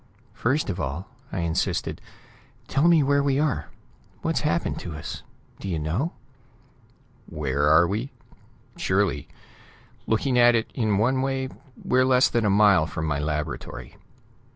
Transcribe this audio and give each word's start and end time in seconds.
"First 0.33 0.71
of 0.71 0.79
all," 0.79 1.09
I 1.31 1.41
insisted, 1.41 2.01
"tell 2.67 2.87
me 2.87 3.03
where 3.03 3.21
we 3.21 3.37
are; 3.39 3.67
what's 4.23 4.39
happened 4.41 4.79
to 4.79 4.95
us. 4.95 5.21
Do 5.59 5.69
you 5.69 5.77
know?" 5.77 6.13
"Where 7.27 7.87
we 7.87 8.05
are? 8.05 8.09
Surely. 8.79 9.27
Looking 10.07 10.39
at 10.39 10.55
it 10.55 10.71
in 10.73 10.97
one 10.97 11.21
way, 11.21 11.49
we're 11.85 12.03
less 12.03 12.29
than 12.29 12.45
a 12.45 12.49
mile 12.49 12.87
from 12.87 13.05
my 13.05 13.19
laboratory." 13.19 13.95